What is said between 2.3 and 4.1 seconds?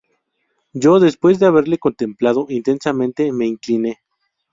intensamente, me incliné.